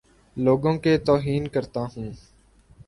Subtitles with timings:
[0.37, 2.11] لوگوں کے توہین کرتا ہوں